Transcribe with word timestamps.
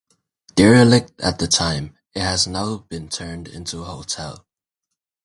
Derelict 0.55 1.21
at 1.21 1.37
the 1.37 1.45
time, 1.45 1.95
it 2.15 2.21
has 2.23 2.47
now 2.47 2.77
been 2.89 3.07
turned 3.07 3.47
into 3.47 3.81
a 3.81 3.85
hotel. 3.85 4.47